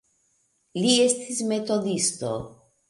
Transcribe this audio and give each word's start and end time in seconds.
Li 0.85 0.95
estis 1.03 1.43
metodisto. 1.53 2.37